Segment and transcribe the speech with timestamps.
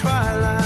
[0.00, 0.59] twilight.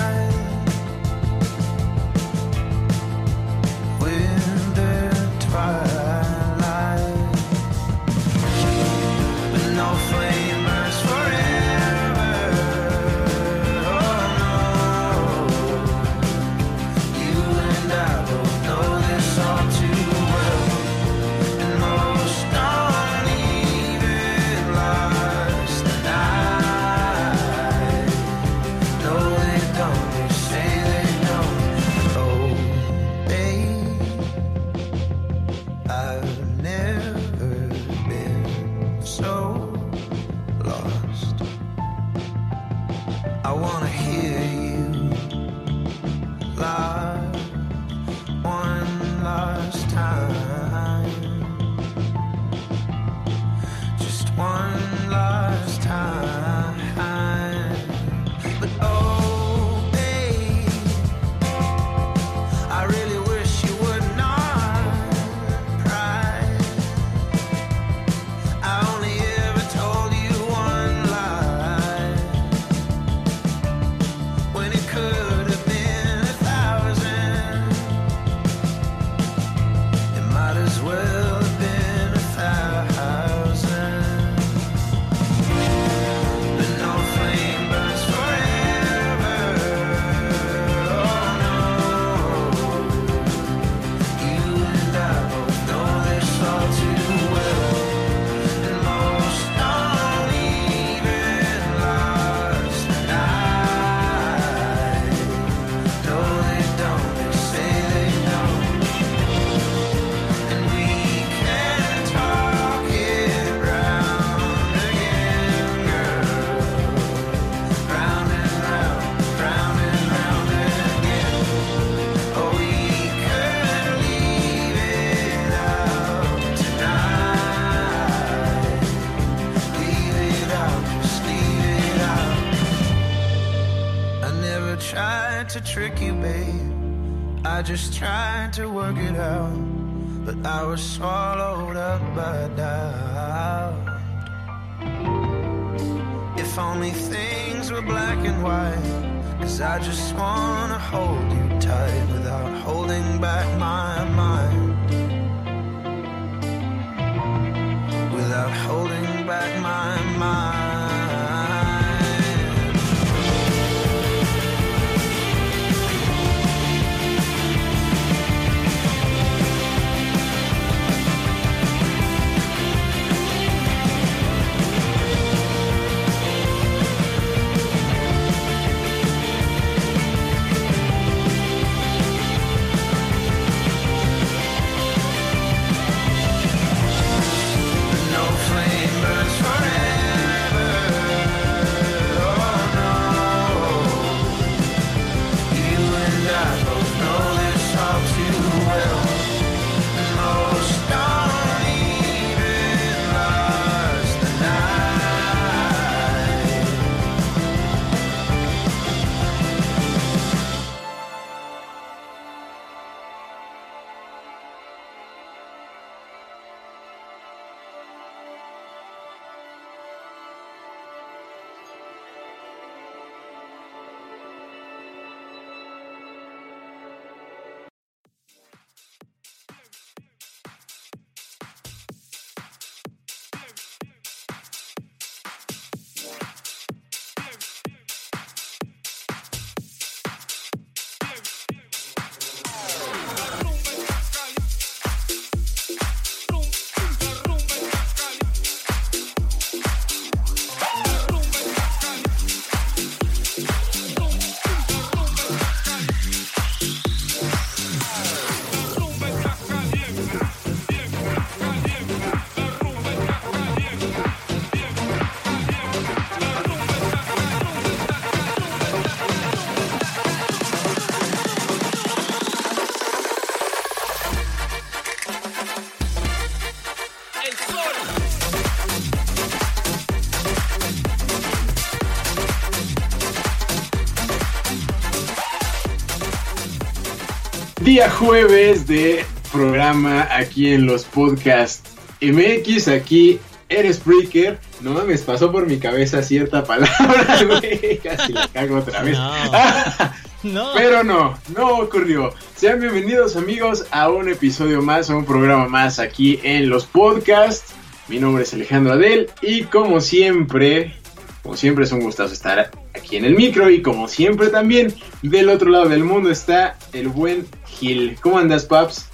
[287.74, 293.18] Día jueves de programa aquí en los podcasts MX, aquí
[293.48, 294.38] eres Breaker.
[294.60, 297.78] No mames, pasó por mi cabeza cierta palabra, güey.
[297.78, 298.96] Casi la cago otra vez.
[298.96, 299.12] No.
[300.22, 300.52] No.
[300.54, 302.14] Pero no, no ocurrió.
[302.36, 307.52] Sean bienvenidos amigos a un episodio más, a un programa más aquí en los podcasts.
[307.88, 310.76] Mi nombre es Alejandro Adel y como siempre,
[311.24, 314.72] como siempre es un gustazo estar aquí en el micro y como siempre también
[315.02, 317.26] del otro lado del mundo está el buen
[317.58, 317.96] Gil.
[318.00, 318.86] ¿Cómo andas, Paps?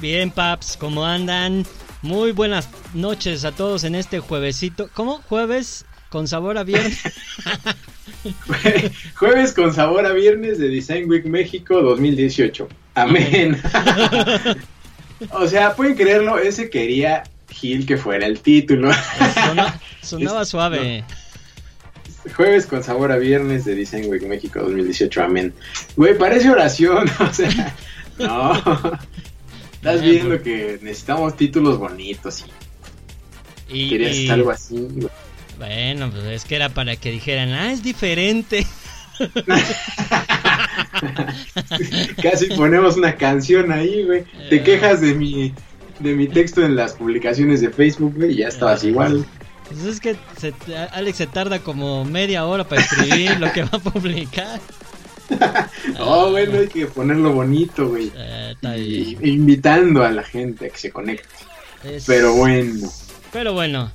[0.00, 1.66] Bien, paps, ¿cómo andan?
[2.02, 4.88] Muy buenas noches a todos en este juevesito.
[4.94, 5.20] ¿Cómo?
[5.28, 7.00] ¿Jueves con sabor a viernes?
[9.18, 12.68] Jueves con sabor a viernes de Design Week México 2018.
[12.94, 13.60] Amén.
[15.30, 18.90] o sea, pueden creerlo, ese quería Gil que fuera el título.
[19.34, 21.04] Sona- sonaba suave.
[22.38, 25.22] Jueves con sabor a viernes de Design Week México 2018.
[25.24, 25.52] Amén.
[25.96, 27.10] Güey, parece oración.
[27.20, 27.74] O sea,
[28.16, 28.52] no.
[29.72, 32.44] Estás viendo que necesitamos títulos bonitos
[33.68, 34.76] y Y, querías y- algo así.
[34.78, 35.08] güey.
[35.58, 38.64] Bueno, pues es que era para que dijeran, ah, es diferente.
[42.22, 44.22] Casi ponemos una canción ahí, güey.
[44.48, 44.62] Te Eh.
[44.62, 45.52] quejas de mi
[45.98, 48.90] de mi texto en las publicaciones de Facebook, güey, y ya estabas Eh.
[48.90, 49.26] igual.
[49.68, 50.54] Pues es que se-
[50.92, 54.60] Alex se tarda como media hora para escribir lo que va a publicar.
[56.00, 58.10] Oh, bueno, hay que ponerlo bonito, güey.
[58.16, 59.26] Eh, está Y- bien.
[59.40, 61.28] invitando a la gente a que se conecte.
[61.84, 62.88] Es- Pero bueno.
[63.30, 63.92] Pero bueno,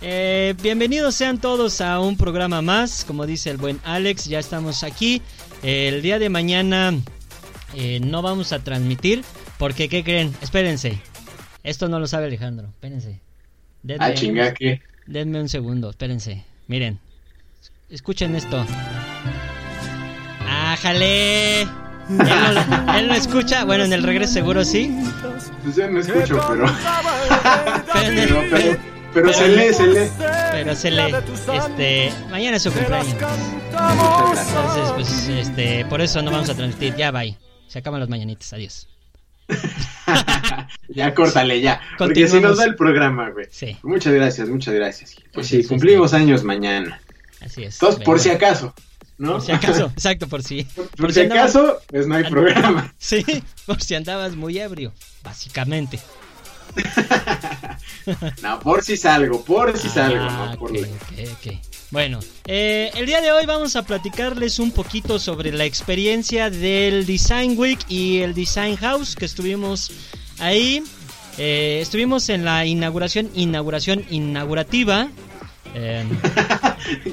[0.00, 3.04] eh, bienvenidos sean todos a un programa más.
[3.04, 5.22] Como dice el buen Alex, ya estamos aquí.
[5.64, 6.94] Eh, el día de mañana
[7.74, 9.24] eh, no vamos a transmitir.
[9.58, 10.36] Porque, ¿qué creen?
[10.40, 11.00] Espérense.
[11.64, 12.68] Esto no lo sabe Alejandro.
[12.68, 13.20] Espérense.
[13.98, 14.82] Ah, chinga, ¿qué?
[15.06, 15.90] Denme un segundo.
[15.90, 16.44] Espérense.
[16.68, 16.98] Miren.
[17.90, 18.64] Escuchen esto.
[20.48, 21.62] ¡Ájale!
[21.62, 21.68] Él
[22.18, 23.64] no, él no escucha.
[23.64, 24.96] Bueno, en el regreso seguro sí.
[25.64, 26.66] Pues yo no escucho, pero.
[27.92, 28.78] Pero, en el- Pero, pero,
[29.14, 30.10] pero se lee, se lee.
[30.52, 31.14] pero se lee.
[31.54, 33.14] Este, mañana es su cumpleaños.
[33.14, 36.94] Entonces, pues, este, por eso no vamos a transmitir.
[36.96, 37.36] Ya, bye.
[37.68, 38.52] Se acaban los mañanitas.
[38.52, 38.86] Adiós.
[40.88, 41.80] Ya córtale, ya.
[41.98, 43.46] Porque si nos da el programa, güey.
[43.50, 45.16] Sí, Muchas gracias, muchas gracias.
[45.32, 47.00] Pues Sí, cumplimos años mañana.
[47.40, 47.74] así es.
[47.74, 48.74] Entonces, por si acaso.
[49.18, 49.32] ¿no?
[49.32, 50.64] Por si acaso, exacto, por si.
[50.96, 52.94] Por, si acaso, pues no hay programa.
[52.98, 53.24] Sí,
[53.64, 55.98] por si andabas muy ebrio, básicamente.
[58.42, 61.54] no, por si salgo, por si salgo, Ah, no por ok, ok, ok.
[61.90, 67.06] Bueno, eh, el día de hoy vamos a platicarles un poquito sobre la experiencia del
[67.06, 69.92] Design Week y el Design House que estuvimos
[70.38, 70.82] ahí.
[71.38, 75.08] Eh, estuvimos en la inauguración, inauguración inaugurativa.
[75.74, 76.04] eh,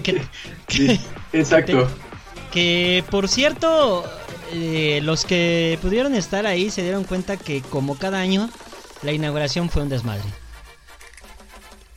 [0.03, 0.21] que,
[0.69, 0.99] Sí,
[1.33, 1.89] exacto.
[2.51, 4.05] que, por cierto,
[4.53, 8.49] eh, los que pudieron estar ahí se dieron cuenta que como cada año
[9.01, 10.23] la inauguración fue un desmadre.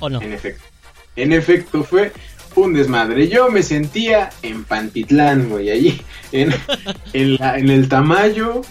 [0.01, 0.21] ¿O no?
[0.21, 0.63] En efecto.
[1.15, 2.13] En efecto, fue
[2.57, 3.29] un desmadre.
[3.29, 6.03] Yo me sentía en Pantitlán, güey, allí.
[6.33, 6.53] En,
[7.13, 8.63] en, la- en el Tamayo.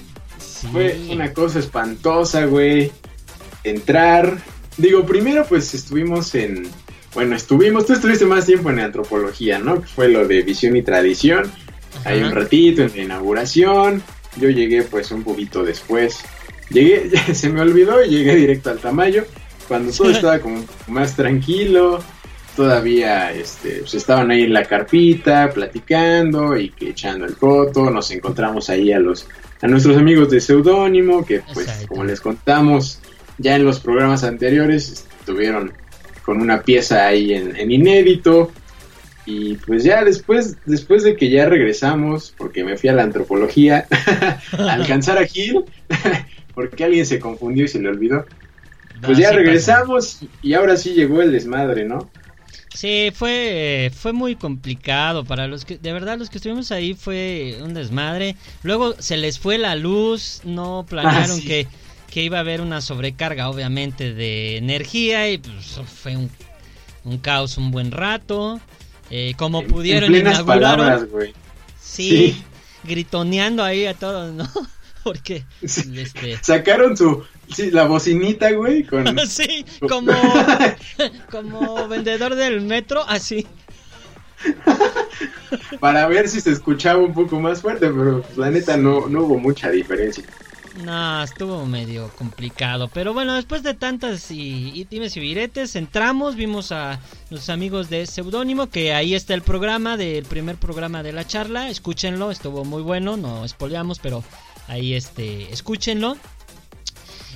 [0.65, 0.71] Sí.
[0.71, 2.91] Fue una cosa espantosa, güey.
[3.63, 4.37] Entrar.
[4.77, 6.67] Digo, primero pues estuvimos en...
[7.13, 9.81] Bueno, estuvimos, tú estuviste más tiempo en antropología, ¿no?
[9.81, 11.49] Que fue lo de visión y tradición.
[12.03, 12.27] Ahí Ajá.
[12.27, 14.03] un ratito en la inauguración.
[14.37, 16.19] Yo llegué pues un poquito después.
[16.69, 19.25] Llegué, se me olvidó y llegué directo al Tamayo.
[19.67, 22.03] Cuando todo estaba como más tranquilo.
[22.55, 27.89] Todavía este, pues, estaban ahí en la carpita platicando y que echando el coto.
[27.89, 29.27] Nos encontramos ahí a los
[29.61, 31.87] a nuestros amigos de Seudónimo, que pues Exacto.
[31.87, 32.99] como les contamos
[33.37, 35.73] ya en los programas anteriores, estuvieron
[36.23, 38.51] con una pieza ahí en, en inédito.
[39.27, 43.87] Y pues ya después, después de que ya regresamos, porque me fui a la antropología,
[44.57, 45.65] a alcanzar a Gil,
[46.53, 48.25] porque alguien se confundió y se le olvidó.
[49.01, 52.09] Pues ya sí regresamos y ahora sí llegó el desmadre, ¿no?
[52.75, 57.57] Sí, fue, fue muy complicado para los que, de verdad, los que estuvimos ahí fue
[57.63, 58.35] un desmadre.
[58.63, 61.47] Luego se les fue la luz, no planearon Ah, sí.
[61.47, 61.67] que,
[62.11, 66.29] que iba a haber una sobrecarga, obviamente, de energía y pues fue un,
[67.05, 68.59] un caos un buen rato.
[69.09, 71.05] Eh, como En- pudieron en palabras,
[71.79, 72.43] sí, Sí.
[72.83, 74.49] gritoneando ahí a todos, ¿no?
[75.05, 75.93] Porque, Sí.
[75.99, 79.05] este, Sacaron su, sí, la bocinita, güey, con...
[79.29, 80.11] sí, como,
[81.31, 83.45] como vendedor del metro, así.
[85.79, 89.21] para ver si se escuchaba un poco más fuerte, pero pues, la neta no, no
[89.21, 90.23] hubo mucha diferencia.
[90.83, 92.89] No, estuvo medio complicado.
[92.93, 97.89] Pero bueno, después de tantas y, y dimes y viretes, entramos, vimos a los amigos
[97.89, 101.69] de Seudónimo, que ahí está el programa, del primer programa de la charla.
[101.69, 104.21] Escúchenlo, estuvo muy bueno, no espoleamos, pero
[104.67, 106.17] ahí este, escúchenlo.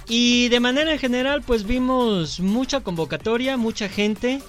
[0.07, 4.39] Y de manera general, pues vimos mucha convocatoria, mucha gente.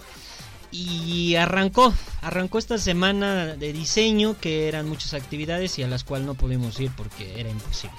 [0.73, 6.27] Y arrancó, arrancó esta semana de diseño, que eran muchas actividades y a las cuales
[6.27, 7.97] no pudimos ir porque era imposible.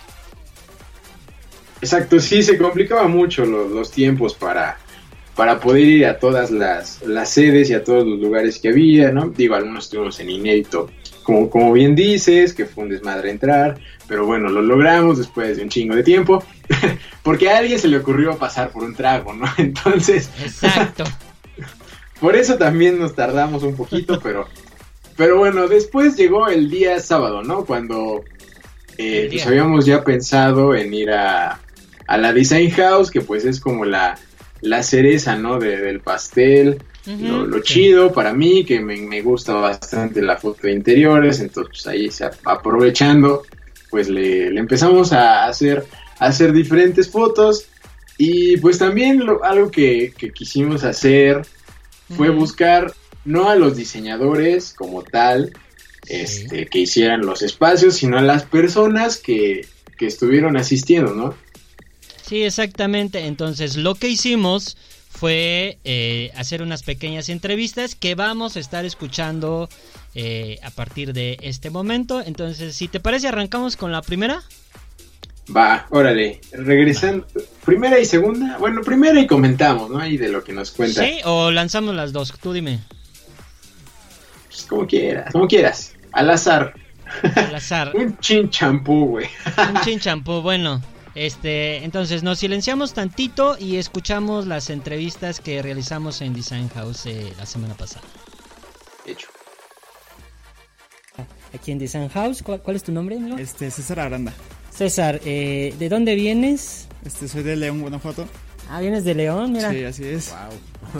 [1.82, 4.78] Exacto, sí, se complicaba mucho lo- los tiempos para,
[5.36, 9.12] para poder ir a todas las, las sedes y a todos los lugares que había,
[9.12, 9.30] ¿no?
[9.30, 10.90] Digo, algunos estuvimos en inédito,
[11.24, 13.80] como, como bien dices, que fue un desmadre entrar,
[14.12, 16.44] pero bueno, lo logramos después de un chingo de tiempo,
[17.24, 19.46] porque a alguien se le ocurrió pasar por un trago, ¿no?
[19.58, 21.06] Entonces, Exacto.
[22.20, 24.50] por eso también nos tardamos un poquito, pero,
[25.16, 27.64] pero bueno, después llegó el día sábado, ¿no?
[27.64, 28.26] Cuando
[28.98, 31.62] eh, pues habíamos ya pensado en ir a,
[32.06, 34.20] a la Design House, que pues es como la,
[34.60, 35.58] la cereza, ¿no?
[35.58, 36.84] De- del pastel.
[37.06, 37.64] Lo, lo sí.
[37.64, 42.12] chido para mí, que me, me gusta bastante la foto de interiores, entonces pues, ahí
[42.12, 43.44] se, aprovechando,
[43.92, 45.86] pues le, le empezamos a hacer,
[46.18, 47.66] a hacer diferentes fotos
[48.18, 51.42] y pues también lo- algo que, que quisimos hacer
[52.16, 52.94] fue buscar
[53.26, 55.52] no a los diseñadores como tal,
[56.04, 56.16] Sí.
[56.16, 59.62] este, que hicieran los espacios, sino a las personas que,
[60.00, 61.36] que estuvieron asistiendo, ¿no?
[62.28, 63.28] Sí, exactamente.
[63.28, 64.78] Entonces, lo que hicimos
[65.22, 69.70] fue eh, hacer unas pequeñas entrevistas que vamos a estar escuchando
[70.16, 72.24] eh, a partir de este momento.
[72.26, 74.42] Entonces, si te parece, arrancamos con la primera.
[75.56, 77.28] Va, órale, regresando,
[77.64, 80.00] primera y segunda, bueno, primera y comentamos, ¿no?
[80.00, 81.04] Ahí de lo que nos cuenta.
[81.04, 82.34] Sí, o lanzamos las dos.
[82.42, 82.80] Tú dime.
[84.48, 86.74] Pues, como quieras, como quieras, al azar.
[87.36, 87.92] Al azar.
[87.94, 89.28] Un chin champú, güey.
[89.56, 90.82] Un chin champú, bueno.
[91.16, 97.34] Este, entonces nos silenciamos tantito y escuchamos las entrevistas que realizamos en Design House eh,
[97.38, 98.06] la semana pasada.
[99.06, 99.28] Hecho.
[101.54, 103.18] Aquí en Design House, ¿cuál, cuál es tu nombre?
[103.18, 103.38] amigo?
[103.38, 104.34] Este, César Aranda.
[104.74, 106.88] César, eh, ¿de dónde vienes?
[107.06, 108.26] Este, soy de León, Guanajuato.
[108.70, 109.70] Ah, vienes de León, mira.
[109.70, 110.34] Sí, así es.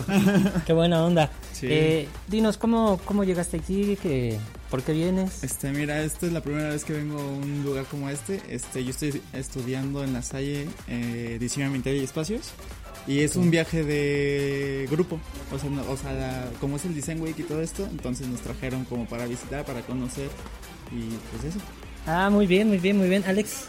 [0.66, 1.32] Qué buena onda.
[1.54, 1.68] Sí.
[1.70, 3.98] Eh, dinos, ¿cómo, ¿cómo llegaste aquí?
[4.02, 4.38] ¿Qué,
[4.72, 5.44] ¿Por qué vienes?
[5.44, 8.40] Este, mira, esta es la primera vez que vengo a un lugar como este.
[8.50, 12.52] Este, yo estoy estudiando en la Salle eh, diseño ambiental y espacios.
[13.06, 15.20] Y es un viaje de grupo.
[15.52, 18.28] O sea, no- o sea la- como es el Design Week y todo esto, entonces
[18.28, 20.30] nos trajeron como para visitar, para conocer.
[20.92, 21.60] Y pues eso.
[22.08, 23.24] Ah, muy bien, muy bien, muy bien.
[23.28, 23.66] Alex.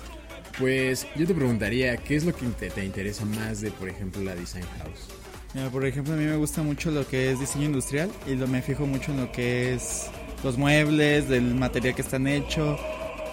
[0.59, 4.23] Pues yo te preguntaría, ¿qué es lo que te, te interesa más de, por ejemplo,
[4.23, 5.09] la Design House?
[5.55, 8.47] Mira, por ejemplo, a mí me gusta mucho lo que es diseño industrial y lo,
[8.47, 10.07] me fijo mucho en lo que es
[10.43, 12.81] los muebles, del material que están hechos,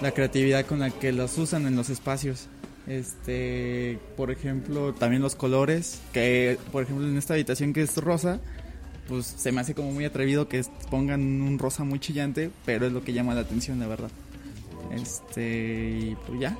[0.02, 2.48] la creatividad con la que los usan en los espacios.
[2.88, 8.40] Este, por ejemplo, también los colores, que por ejemplo en esta habitación que es rosa,
[9.08, 12.94] pues se me hace como muy atrevido que pongan un rosa muy chillante, pero es
[12.94, 14.10] lo que llama la atención, la verdad.
[14.96, 16.58] Este, y pues ya.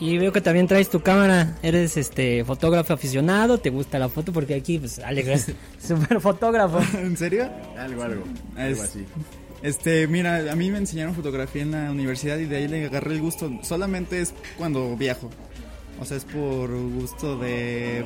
[0.00, 1.56] Y veo que también traes tu cámara.
[1.62, 3.58] Eres este fotógrafo aficionado.
[3.58, 4.32] ¿Te gusta la foto?
[4.32, 5.54] Porque aquí, pues, Alex es
[5.86, 6.80] súper fotógrafo.
[6.98, 7.48] ¿En serio?
[7.78, 8.24] Algo, algo.
[8.56, 9.06] Algo así.
[9.64, 13.14] Este, mira, a mí me enseñaron fotografía en la universidad y de ahí le agarré
[13.14, 13.50] el gusto.
[13.62, 15.30] Solamente es cuando viajo.
[15.98, 18.04] O sea, es por gusto de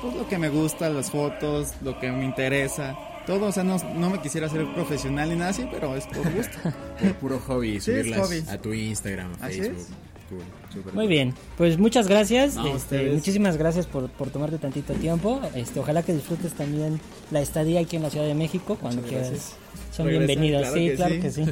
[0.00, 2.96] pues, lo que me gusta, las fotos, lo que me interesa.
[3.26, 6.32] Todo, o sea, no, no me quisiera ser profesional ni nada así, pero es por
[6.32, 6.58] gusto.
[7.00, 8.44] Por puro hobby, Sí, es subirlas hobby.
[8.48, 9.86] a tu Instagram, Así Facebook.
[10.30, 11.34] Cool, súper Muy bien.
[11.56, 12.54] Pues muchas gracias.
[12.56, 15.40] No, este, muchísimas gracias por, por tomarte tantito tiempo.
[15.54, 17.00] Este, ojalá que disfrutes también
[17.30, 19.30] la estadía aquí en la Ciudad de México cuando Muchas quieras.
[19.30, 19.56] gracias.
[19.96, 20.62] Son bienvenidos.
[20.62, 21.20] claro sí, que claro sí.
[21.20, 21.44] que sí.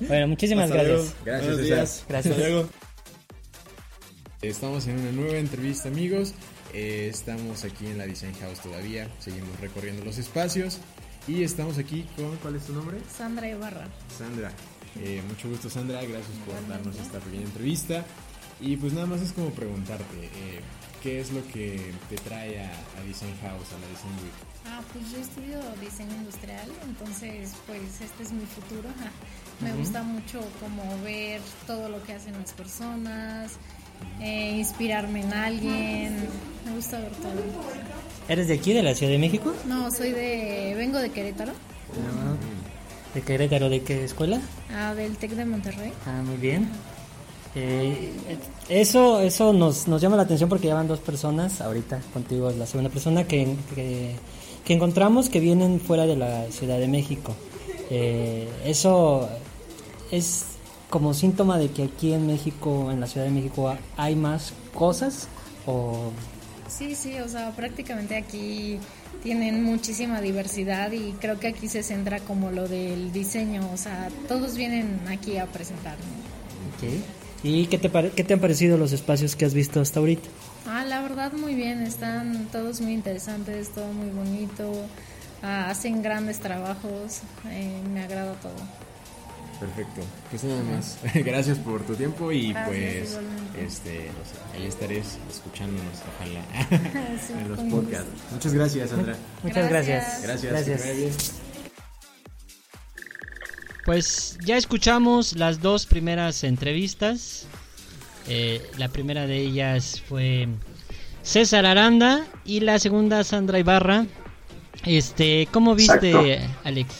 [0.08, 0.98] bueno, muchísimas Hasta luego.
[0.98, 1.24] gracias.
[1.24, 2.04] Gracias, Buenos días.
[2.08, 2.34] Gracias.
[2.36, 2.68] Hasta luego.
[4.42, 6.32] Estamos en una nueva entrevista, amigos.
[6.72, 9.08] Eh, estamos aquí en la Design House todavía.
[9.18, 10.78] Seguimos recorriendo los espacios.
[11.26, 12.36] Y estamos aquí con.
[12.36, 12.98] ¿Cuál es tu nombre?
[13.16, 13.86] Sandra Ibarra.
[14.16, 14.52] Sandra.
[15.02, 16.00] Eh, mucho gusto, Sandra.
[16.02, 18.04] Gracias por darnos esta pequeña entrevista.
[18.60, 20.60] Y pues nada más es como preguntarte: eh,
[21.02, 24.32] ¿qué es lo que te trae a, a Design House, a la Design Week?
[24.66, 28.88] Ah, pues yo estudio diseño industrial, entonces pues este es mi futuro.
[29.60, 33.52] Me gusta mucho como ver todo lo que hacen las personas,
[34.20, 36.16] eh, inspirarme en alguien.
[36.64, 37.32] Me gusta ver todo.
[38.28, 39.52] ¿Eres de aquí, de la Ciudad de México?
[39.66, 41.52] No, soy de, vengo de Querétaro,
[43.14, 43.68] ¿De Querétaro?
[43.70, 44.38] ¿De qué escuela?
[44.72, 45.92] ah, del Tec de Monterrey.
[46.06, 46.68] Ah, muy bien.
[47.54, 48.12] Eh,
[48.68, 51.60] eso eso nos, nos llama la atención porque ya van dos personas.
[51.60, 54.14] Ahorita contigo es la segunda persona que, que,
[54.64, 57.34] que encontramos que vienen fuera de la Ciudad de México.
[57.90, 59.28] Eh, eso
[60.10, 60.44] es
[60.90, 65.28] como síntoma de que aquí en México, en la Ciudad de México, hay más cosas
[65.66, 66.12] o
[66.68, 68.78] Sí, sí, o sea, prácticamente aquí
[69.22, 74.10] tienen muchísima diversidad y creo que aquí se centra como lo del diseño, o sea,
[74.28, 75.96] todos vienen aquí a presentar.
[77.42, 80.28] ¿Y qué te, pare- qué te han parecido los espacios que has visto hasta ahorita?
[80.66, 84.70] Ah, la verdad muy bien, están todos muy interesantes, todo muy bonito,
[85.42, 88.54] ah, hacen grandes trabajos, eh, me agrada todo.
[89.60, 90.02] Perfecto.
[90.30, 90.98] Pues nada más.
[91.14, 93.64] Gracias por tu tiempo y Gracias, pues igualmente.
[93.64, 96.44] este, no sé, ahí estaréis escuchándonos, ojalá,
[97.26, 98.06] Sí, en los podcasts.
[98.32, 99.16] Muchas gracias, Sandra.
[99.42, 100.22] Muchas gracias.
[100.22, 100.52] Gracias.
[100.66, 101.32] Gracias.
[103.88, 107.46] Pues ya escuchamos las dos primeras entrevistas.
[108.28, 110.46] Eh, la primera de ellas fue
[111.22, 114.04] César Aranda y la segunda Sandra Ibarra.
[114.84, 116.52] Este, ¿cómo viste, Exacto.
[116.64, 116.94] Alex?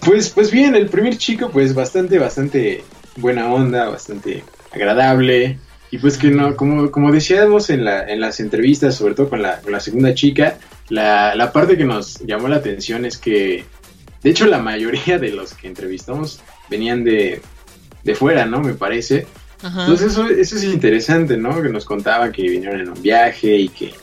[0.00, 2.82] Pues, pues bien, el primer chico, pues bastante, bastante
[3.18, 5.60] buena onda, bastante agradable.
[5.92, 9.42] Y pues que no, como, como decíamos en, la, en las entrevistas, sobre todo con
[9.42, 10.58] la, con la segunda chica,
[10.88, 13.64] la, la parte que nos llamó la atención es que,
[14.22, 17.40] de hecho, la mayoría de los que entrevistamos venían de,
[18.02, 18.60] de fuera, ¿no?
[18.60, 19.26] Me parece.
[19.62, 19.82] Ajá.
[19.82, 21.62] Entonces eso, eso es interesante, ¿no?
[21.62, 23.94] Que nos contaba que vinieron en un viaje y que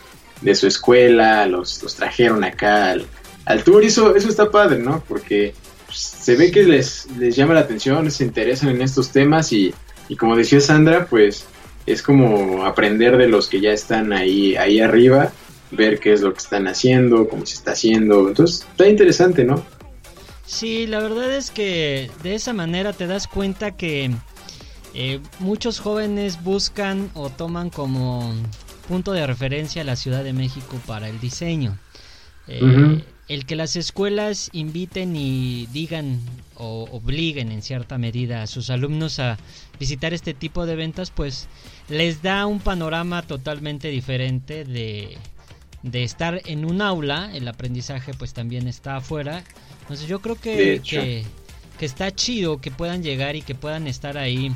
[0.41, 3.05] de su escuela los, los trajeron acá al,
[3.45, 3.83] al tour.
[3.83, 5.03] Y eso, eso está padre, ¿no?
[5.07, 5.53] Porque
[5.85, 9.73] pues, se ve que les, les llama la atención, se interesan en estos temas y,
[10.09, 11.45] y como decía Sandra, pues
[11.85, 15.31] es como aprender de los que ya están ahí, ahí arriba,
[15.71, 18.27] ver qué es lo que están haciendo, cómo se está haciendo.
[18.27, 19.63] Entonces está interesante, ¿no?
[20.45, 24.11] Sí, la verdad es que de esa manera te das cuenta que
[24.93, 28.33] eh, muchos jóvenes buscan o toman como
[28.87, 31.77] punto de referencia la Ciudad de México para el diseño.
[32.47, 33.03] Eh.
[33.27, 36.19] El que las escuelas inviten y digan
[36.55, 39.37] o obliguen en cierta medida a sus alumnos a
[39.79, 41.47] visitar este tipo de ventas, pues
[41.89, 45.17] les da un panorama totalmente diferente de,
[45.81, 49.43] de estar en un aula, el aprendizaje pues también está afuera.
[49.85, 51.23] Entonces yo creo que, que,
[51.77, 54.51] que está chido que puedan llegar y que puedan estar ahí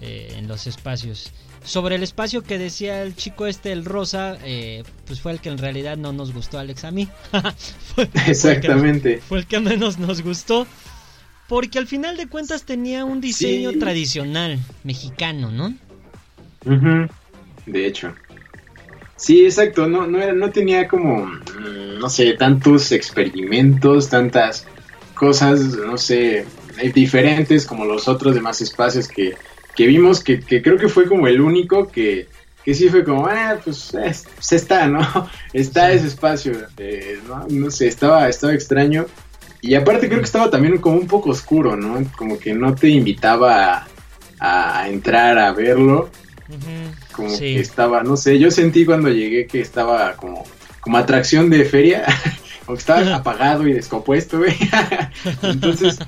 [0.00, 1.32] eh, en los espacios.
[1.64, 5.48] Sobre el espacio que decía el chico este, el rosa, eh, pues fue el que
[5.48, 7.08] en realidad no nos gustó, Alex, a mí.
[7.32, 7.52] Fue-
[7.94, 9.18] fue el que- Exactamente.
[9.18, 10.66] fue el que menos nos gustó.
[11.48, 13.78] Porque al final de cuentas tenía un diseño Sí.
[13.78, 15.74] tradicional mexicano, ¿no?
[16.64, 17.08] Ujú.
[17.66, 18.14] De hecho.
[19.16, 24.66] Sí, exacto, no, no, era, no tenía como, mm, no sé, tantos experimentos, tantas
[25.22, 26.44] cosas, no sé,
[26.78, 29.36] eh, diferentes como los otros demás espacios que,
[29.76, 32.26] que vimos, que, que creo que fue como el único que,
[32.64, 35.00] que sí fue como, ah, pues, eh, pues está, ¿no?
[35.52, 37.46] Está ese espacio, eh, ¿no?
[37.48, 39.06] no sé, estaba, estaba extraño.
[39.60, 42.04] Y aparte creo que estaba también como un poco oscuro, ¿no?
[42.16, 43.86] Como que no te invitaba
[44.40, 46.10] a, a entrar a verlo.
[47.12, 47.54] Como sí.
[47.54, 50.44] que estaba, no sé, yo sentí cuando llegué que estaba como,
[50.80, 52.06] como atracción de feria.
[52.64, 54.56] como que estaba apagado y descompuesto, güey.
[55.42, 55.98] Entonces,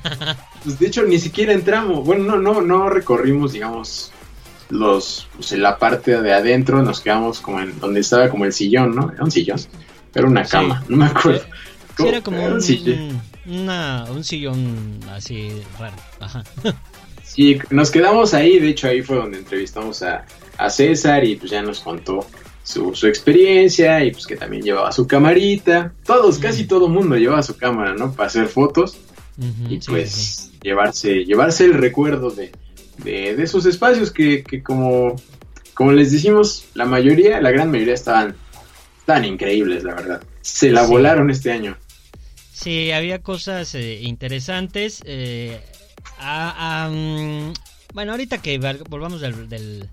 [0.63, 2.05] pues de hecho ni siquiera entramos.
[2.05, 4.13] Bueno, no, no, no recorrimos, digamos,
[4.71, 8.53] los, pues, en la parte de adentro, nos quedamos como en donde estaba como el
[8.53, 9.11] sillón, ¿no?
[9.13, 9.61] Era un sillón.
[10.15, 10.51] Era una Sí.
[10.53, 11.43] cama, no me acuerdo.
[11.99, 13.21] Era como Era un, sillón.
[13.47, 15.97] una- un sillón así raro.
[16.21, 16.43] Ajá.
[17.27, 20.25] Sí, nos quedamos ahí, de hecho ahí fue donde entrevistamos a,
[20.57, 22.25] a César y pues ya nos contó
[22.65, 25.93] su, su experiencia y pues que también llevaba su camarita.
[26.05, 28.13] Todos, casi todo mundo llevaba su cámara, ¿no?
[28.13, 28.97] Para hacer fotos
[29.69, 30.59] y pues sí, sí.
[30.63, 32.51] llevarse llevarse el recuerdo de,
[33.05, 35.15] de, de esos espacios que, que como,
[35.75, 38.35] como les decimos, la mayoría, la gran mayoría estaban,
[39.01, 40.23] estaban increíbles, la verdad.
[40.41, 40.91] Se la Sí.
[40.91, 41.77] volaron este año.
[42.53, 45.03] Sí, había cosas eh, interesantes.
[45.05, 45.61] eh,
[46.19, 46.91] a- a,
[47.93, 49.89] bueno, ahorita que volvamos del, del,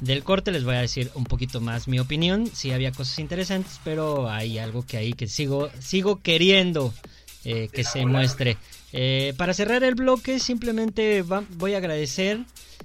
[0.00, 2.50] del corte les voy a decir un poquito más mi opinión.
[2.52, 6.92] Sí, había cosas interesantes, pero hay algo que ahí que sigo, sigo queriendo
[7.44, 8.56] eh, que se muestre.
[8.92, 12.40] Eh, para cerrar el bloque, simplemente va- voy a agradecer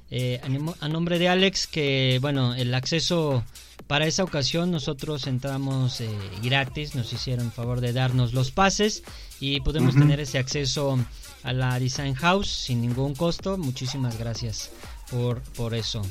[0.10, 0.42] eh,
[0.80, 3.44] a, nombre de Alex que, bueno, el acceso
[3.88, 6.10] para esa ocasión nosotros entramos eh,
[6.44, 9.04] gratis, nos hicieron favor de darnos los pases
[9.40, 10.98] y podemos tener ese acceso
[11.44, 13.58] a la Design House sin ningún costo.
[13.58, 14.70] Muchísimas gracias
[15.10, 16.04] por, por eso.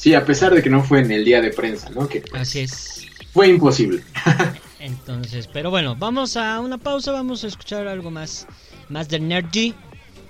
[0.00, 2.08] Sí, a pesar de que no fue en el día de prensa, ¿no?
[2.08, 3.06] Que pues, Así es.
[3.34, 4.02] fue imposible.
[4.80, 8.46] Entonces, pero bueno, vamos a una pausa, vamos a escuchar algo más,
[8.88, 9.74] más de Nergy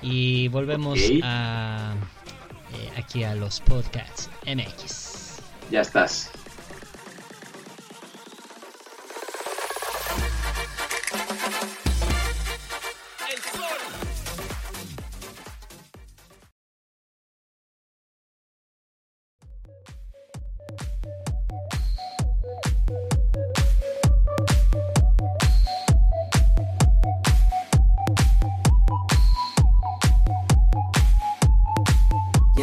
[0.02, 1.94] y volvemos a
[2.74, 5.38] eh, aquí a los podcasts MX.
[5.70, 6.32] Ya estás.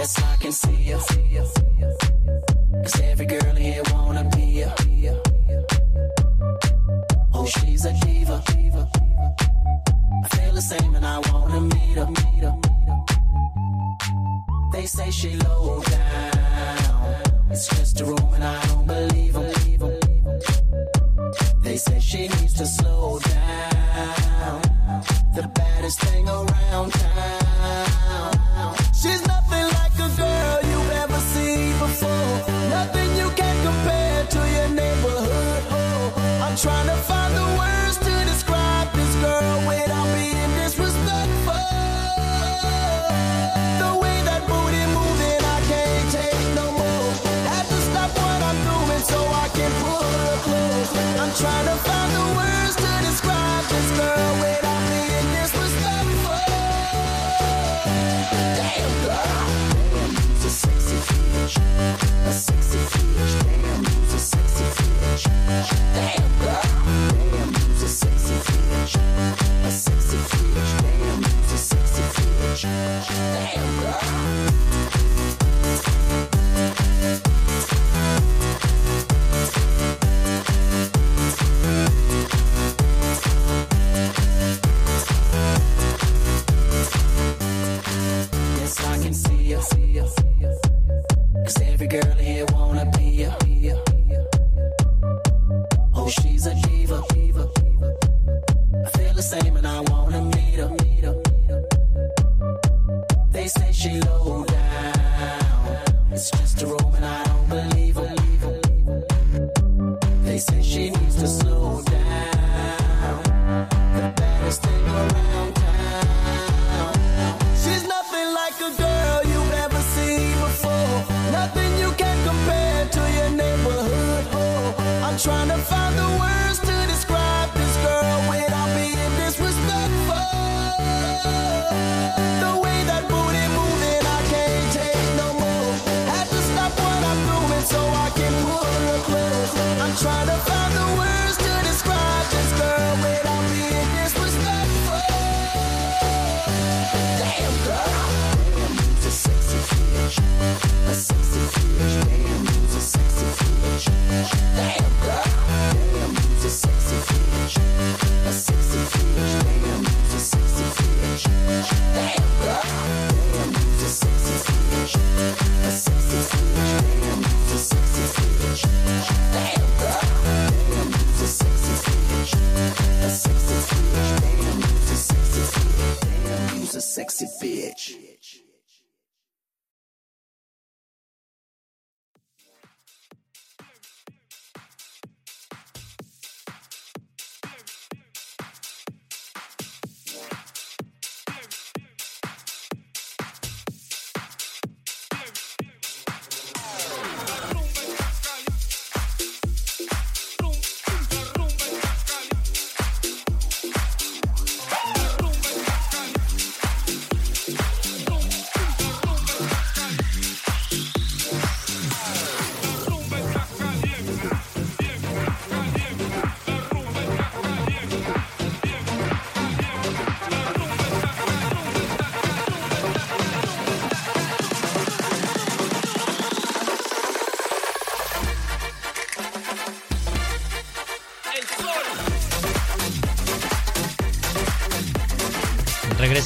[0.08, 1.00] Yes, I can see you.
[2.82, 5.22] Cause every girl here wanna be you.
[7.34, 8.42] Oh, she's a diva.
[10.24, 11.60] I feel the same and I wanna.
[11.60, 12.56] Meet her.
[14.72, 16.07] They say she low down.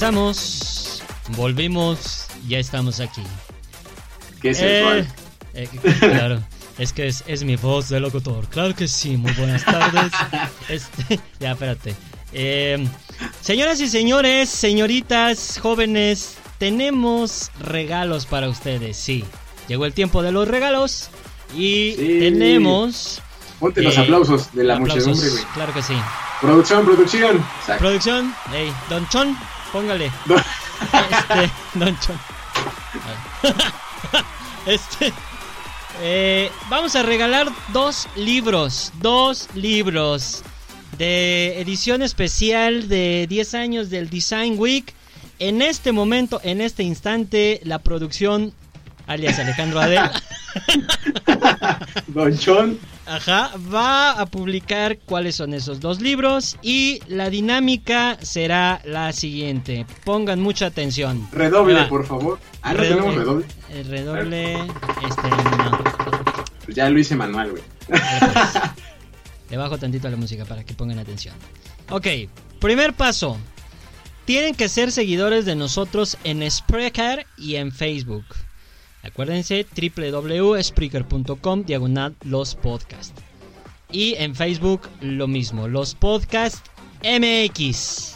[0.02, 1.04] Regresamos,
[1.38, 3.22] volvimos, ya estamos aquí.
[4.42, 5.08] Qué sensual.
[5.54, 6.42] Eh, eh, claro,
[6.80, 8.48] es que es, es mi voz de locutor.
[8.48, 10.12] Claro que sí, muy buenas tardes.
[10.70, 11.94] Este, ya, espérate.
[12.34, 12.84] Eh,
[13.42, 18.98] señoras y señores, señoritas, jóvenes, tenemos regalos para ustedes.
[18.98, 19.24] Sí,
[19.68, 21.12] llegó el tiempo de los regalos
[21.56, 22.18] y Sí.
[22.22, 23.22] tenemos...
[23.60, 25.54] Ponte los eh, aplausos de la aplausos, muchedumbre, güey.
[25.54, 25.94] Claro que sí.
[26.42, 27.38] Producción, producción.
[27.60, 27.84] Exacto.
[27.84, 29.38] Producción, hey, Don Chon,
[29.72, 30.12] póngale.
[31.12, 32.20] Este, Don Chon.
[34.66, 35.14] Este.
[36.02, 38.92] eh, vamos a regalar dos libros.
[39.00, 40.44] Dos libros.
[40.98, 44.94] De edición especial de 10 años del Design Week.
[45.40, 48.54] En este momento, en este instante, la producción,
[49.08, 50.10] alias Alejandro Adel.
[52.08, 52.80] Don Chon.
[53.12, 59.86] Ajá, va a publicar cuáles son esos dos libros y la dinámica será la siguiente.
[60.06, 61.28] Pongan mucha atención.
[61.34, 61.90] Redoble, va.
[61.90, 62.40] por favor.
[62.62, 62.96] Ah, no Redoble.
[62.96, 63.46] tenemos redoble.
[63.74, 65.84] El redoble, este, no.
[66.64, 67.64] Pues ya lo hice manual, güey.
[67.88, 68.02] Pues.
[69.50, 71.36] Le bajo tantito a la música para que pongan atención.
[71.90, 72.08] Ok,
[72.62, 73.38] primer paso.
[74.24, 78.24] Tienen que ser seguidores de nosotros en Spreaker y en Facebook.
[79.04, 83.18] Acuérdense www.spreaker.com diagonal los podcast.
[83.92, 86.66] Y en Facebook lo mismo, los podcast
[87.04, 88.16] MX.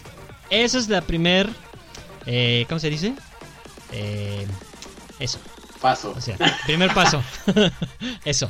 [0.49, 1.49] Eso es la primer...
[2.25, 3.13] eh, ¿Cómo se dice?
[3.91, 4.45] Eh,
[5.19, 5.39] eso.
[5.81, 6.13] Paso.
[6.15, 7.21] O sea, primer paso.
[8.25, 8.49] Eso.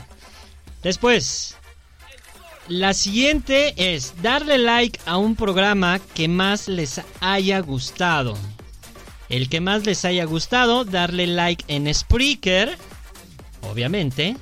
[0.83, 1.57] Después,
[2.67, 8.37] la siguiente es darle like a un programa que más les haya gustado.
[9.29, 12.77] El que más les haya gustado, darle like en Spreaker,
[13.61, 14.37] obviamente,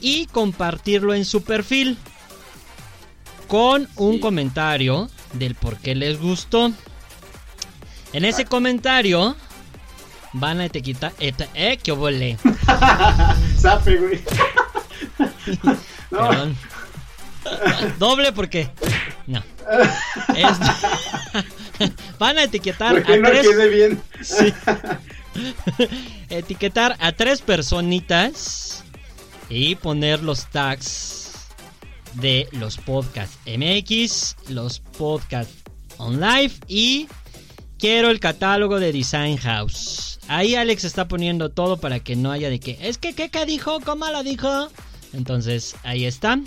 [0.00, 1.98] y compartirlo en su perfil
[3.48, 4.20] con un Sí.
[4.20, 6.72] comentario del por qué les gustó.
[8.12, 9.36] En ese comentario
[10.32, 11.12] van a etiquetar...
[11.20, 12.38] Eh, eh, qué volé.
[13.84, 14.20] Güey.
[16.10, 16.56] no, Perdón.
[17.98, 18.70] Doble porque.
[19.26, 19.42] No.
[20.34, 21.44] Es-
[22.18, 23.46] Van a etiquetar a no tres.
[23.46, 24.02] quede bien.
[24.22, 24.52] Sí.
[26.30, 28.84] etiquetar a tres personitas
[29.48, 31.46] y poner los tags
[32.14, 35.54] de los podcasts MX, los podcasts
[35.98, 37.08] on live y
[37.78, 40.18] quiero el catálogo de Design House.
[40.28, 43.80] Ahí Alex está poniendo todo para que no haya de que es que qué dijo,
[43.80, 44.68] cómo lo dijo.
[45.12, 46.38] Entonces ahí está.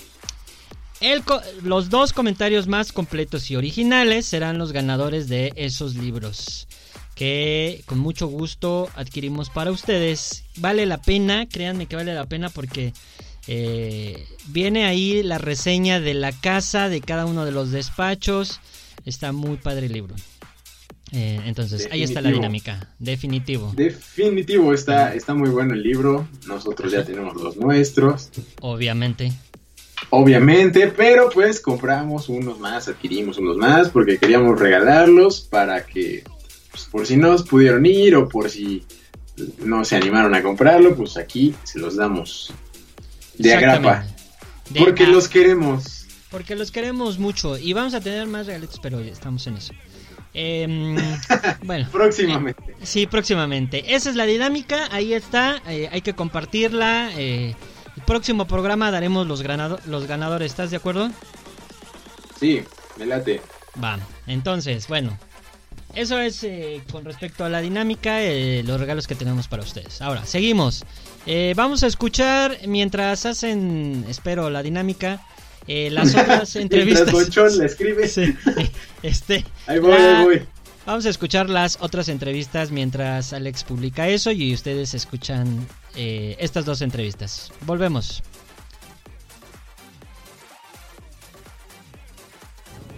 [1.01, 1.23] El
[1.63, 6.67] los dos comentarios más completos y originales serán los ganadores de esos libros
[7.15, 10.43] que con mucho gusto adquirimos para ustedes.
[10.57, 12.93] Vale la pena, créanme que vale la pena porque
[13.47, 18.59] eh, viene ahí la reseña de la casa, de cada uno de los despachos.
[19.05, 20.15] Está muy padre el libro.
[21.11, 22.89] Eh, entonces, ahí está la dinámica.
[22.97, 23.73] Definitivo.
[23.75, 26.27] Definitivo, está, está muy bueno el libro.
[26.47, 28.29] Nosotros ya tenemos los nuestros.
[28.61, 29.33] Obviamente.
[30.09, 36.23] Obviamente, pero pues compramos unos más, adquirimos unos más porque queríamos regalarlos para que,
[36.71, 38.83] pues, por si no pudieron ir o por si
[39.59, 42.51] no se animaron a comprarlo, pues aquí se los damos
[43.37, 44.05] de agrapa.
[44.69, 46.05] De Porque a- los queremos.
[46.29, 49.73] Porque los queremos mucho y vamos a tener más regalitos, pero ya estamos en eso.
[50.33, 50.95] Em,
[51.63, 52.63] bueno, Próximamente.
[52.83, 53.95] sí, próximamente.
[53.95, 57.11] Esa es la dinámica, ahí está, eh, hay que compartirla.
[57.17, 57.55] eh,
[58.05, 61.09] próximo programa daremos los, ganado- los ganadores, ¿estás de acuerdo?
[62.39, 62.63] Sí,
[62.97, 63.41] me late.
[63.81, 65.17] Va, entonces, bueno.
[65.93, 70.01] Eso es eh, con respecto a la dinámica, eh, los regalos que tenemos para ustedes.
[70.01, 70.85] Ahora, seguimos.
[71.25, 75.19] Eh, vamos a escuchar, mientras hacen, espero, la dinámica,
[75.67, 77.11] eh, las otras entrevistas.
[77.11, 78.07] Bonchón la escribe.
[78.07, 78.33] Sí,
[79.03, 80.41] este, Ahí voy, la- ahí voy.
[80.85, 86.65] Vamos a escuchar las otras entrevistas mientras Alex publica eso y ustedes escuchan eh, estas
[86.65, 87.51] dos entrevistas.
[87.65, 88.23] Volvemos.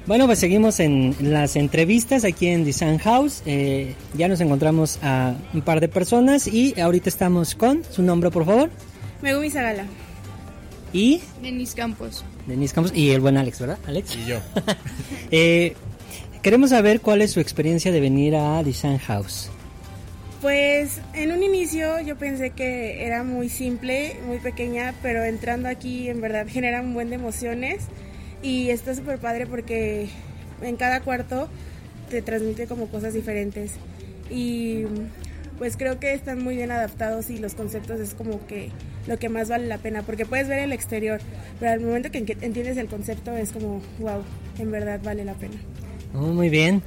[0.06, 3.42] Bueno, pues seguimos en las entrevistas aquí en Design House.
[3.46, 8.30] Eh, ya nos encontramos a un par de personas y ahorita estamos con su nombre,
[8.30, 8.70] por favor.
[9.22, 9.86] Megumi Zagala.
[10.92, 12.26] Y Denis Campos.
[12.48, 13.80] Denise Campos y el buen Alex, ¿verdad?
[13.88, 14.16] Alex.
[14.16, 14.40] Y yo.
[15.36, 15.76] Eh,
[16.44, 19.50] queremos saber cuál es su experiencia de venir a Design House.
[20.44, 26.10] Pues en un inicio yo pensé que era muy simple, muy pequeña, pero entrando aquí
[26.10, 27.86] en verdad genera un buen de emociones
[28.42, 30.10] y está súper padre porque
[30.62, 31.48] en cada cuarto
[32.10, 33.76] te transmite como cosas diferentes
[34.30, 34.84] y
[35.58, 38.70] pues creo que están muy bien adaptados y los conceptos es como que
[39.08, 41.22] lo que más vale la pena porque puedes ver el exterior,
[41.58, 44.22] pero al momento que en- entiendes el concepto es como wow,
[44.60, 45.56] en verdad vale la pena.
[46.14, 46.84] Oh, muy bien.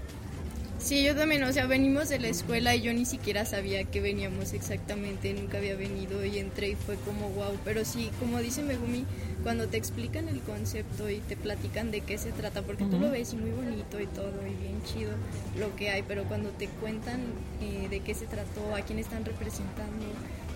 [0.87, 4.01] Sí, yo también, o sea, venimos de la escuela y yo ni siquiera sabía que
[4.01, 8.63] veníamos exactamente, nunca había venido y entré y fue como wow, pero sí, como dice
[8.63, 9.05] Megumi,
[9.43, 13.11] cuando te explican el concepto y te platican de qué se trata, porque tú lo
[13.11, 15.11] ves y muy bonito y todo y bien chido
[15.59, 17.21] lo que hay, pero cuando te cuentan
[17.61, 20.07] eh, de qué se trató, a quién están representando,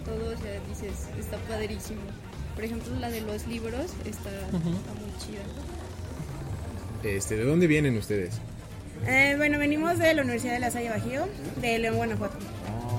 [0.05, 2.03] todo, o sea, dices, está padrísimo.
[2.55, 5.43] Por ejemplo, la de los libros está, está muy chida.
[7.03, 8.41] Este, ¿De dónde vienen ustedes?
[9.07, 11.27] Eh, bueno, venimos de la Universidad de La Salle Bajío,
[11.61, 12.37] de León, Guanajuato.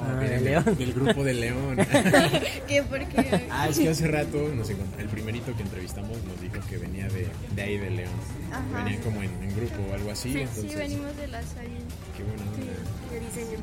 [0.04, 0.76] Ah, vienen de León.
[0.78, 1.78] Del grupo de León.
[2.68, 2.82] ¿Qué?
[2.84, 3.46] Porque...
[3.52, 7.08] ah, es que hace rato nos encont- el primerito que entrevistamos nos dijo que venía
[7.08, 8.12] de, de ahí de León.
[8.52, 8.84] Ajá.
[8.84, 10.34] Venían como en, en grupo o algo así.
[10.34, 11.78] Sí, entonces, sí, venimos de las ahí.
[12.18, 13.12] Qué buena onda.
[13.14, 13.60] de diseño.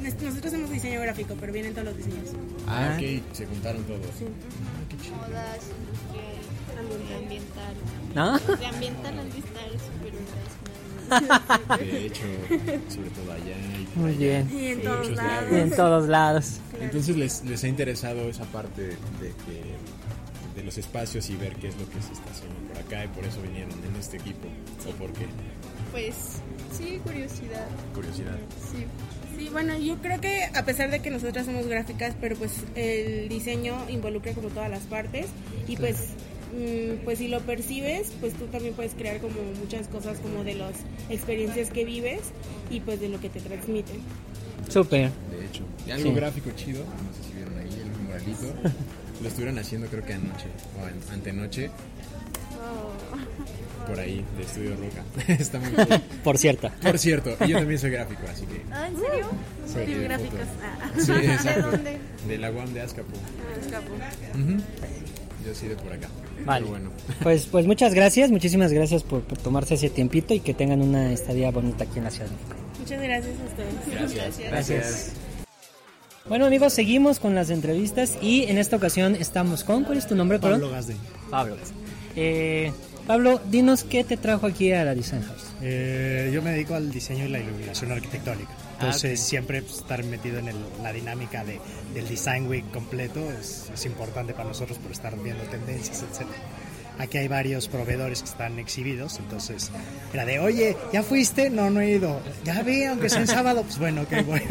[0.00, 2.28] Nos- Nosotros hacemos diseño gráfico, pero vienen todos los diseños.
[2.68, 4.00] Ah, ok, se juntaron todos.
[4.06, 5.16] Ah, qué chido.
[5.16, 5.58] modas,
[7.20, 7.74] ambiental.
[8.14, 8.38] ¿No?
[8.56, 10.12] De ambiental al súper
[11.78, 12.22] De hecho,
[12.88, 14.18] sobre todo allá y por Muy allá.
[14.18, 14.50] bien.
[14.52, 15.48] Y en Por todos lados.
[15.52, 16.60] Y en todos lados.
[16.80, 19.80] Entonces les, les ha interesado esa parte de, que-
[20.56, 23.08] de los espacios y ver qué es lo que se está haciendo por acá y
[23.08, 24.48] por eso vinieron en este equipo.
[24.88, 25.26] ¿O por qué?
[25.92, 26.14] Pues
[26.76, 27.66] sí, curiosidad.
[27.94, 28.36] Curiosidad.
[28.70, 28.84] Sí.
[29.38, 33.28] Sí, bueno, yo creo que a pesar de que nosotras somos gráficas, pero pues el
[33.30, 35.26] diseño involucra como todas las partes
[35.66, 35.96] y pues
[37.04, 40.72] pues si lo percibes, pues tú también puedes crear como muchas cosas como de las
[41.08, 42.20] experiencias que vives
[42.70, 43.96] y pues de lo que te transmiten.
[44.68, 45.10] Súper.
[45.30, 45.64] De hecho.
[45.86, 46.14] Y algo Sí.
[46.14, 48.70] gráfico chido, no sé si vieron ahí el moralito.
[49.22, 50.46] Lo estuvieron haciendo creo que anoche
[50.80, 51.70] o an- antenoche.
[53.86, 55.04] Por ahí, de Estudio Roca.
[55.32, 56.00] Está muy cool.
[56.22, 56.70] Por cierto.
[56.82, 58.60] Por cierto, y yo también soy gráfico, así que...
[58.70, 59.26] Ah, ¿en serio?
[59.66, 60.38] soy gráficos.
[60.38, 60.50] foto.
[60.62, 61.70] Ah, Sí, exacto.
[61.70, 61.98] ¿De dónde?
[62.28, 63.08] De la UAM de Azcapo.
[64.34, 64.62] Ujú.
[65.46, 66.08] Yo sí de por acá.
[66.44, 66.66] Vale.
[66.66, 66.90] Pero bueno.
[67.22, 71.12] Pues, pues muchas gracias, muchísimas gracias por, por tomarse ese tiempito y que tengan una
[71.12, 72.26] estadía bonita aquí en la ciudad.
[72.28, 72.54] de México.
[72.78, 74.14] Muchas gracias a ustedes.
[74.14, 74.50] Gracias.
[74.50, 75.12] Gracias.
[76.28, 80.14] Bueno amigos, seguimos con las entrevistas y en esta ocasión estamos con, ¿cuál es tu
[80.14, 80.38] nombre?
[80.38, 80.94] Pablo Gasde.
[81.30, 81.56] Pablo.
[82.14, 82.72] Eh,
[83.06, 85.49] Pablo, dinos qué te trajo aquí a la Design House.
[85.62, 88.50] Eh, yo me dedico al diseño y la iluminación arquitectónica.
[88.74, 89.28] Entonces, Ah, ok.
[89.28, 91.60] siempre pues, estar metido en el- la dinámica de,
[91.94, 96.26] del Design Week completo es, es importante para nosotros por estar viendo tendencias, etc.
[96.98, 99.70] Aquí hay varios proveedores que están exhibidos, entonces
[100.12, 101.48] era de, oye, ¿ya fuiste?
[101.50, 102.20] No, no he ido.
[102.44, 104.42] Ya vi, aunque sea en sábado, pues bueno, ok, voy.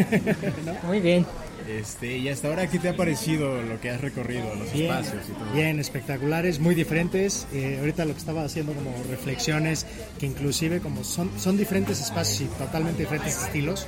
[0.65, 0.74] ¿No?
[0.88, 1.26] Muy bien.
[1.69, 5.23] Este, y hasta ahora, ¿qué te ha parecido lo que has recorrido, los Bien, espacios
[5.29, 5.53] y todo?
[5.53, 7.45] bien, espectaculares, muy diferentes.
[7.53, 9.86] Eh, ahorita lo que estaba haciendo como reflexiones,
[10.17, 13.86] que inclusive como son, son diferentes espacios y totalmente diferentes estilos,